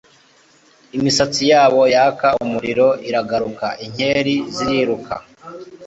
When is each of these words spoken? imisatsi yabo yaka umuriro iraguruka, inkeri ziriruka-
imisatsi 0.97 1.43
yabo 1.51 1.81
yaka 1.95 2.27
umuriro 2.43 2.87
iraguruka, 3.09 3.67
inkeri 3.85 4.35
ziriruka- 4.55 5.15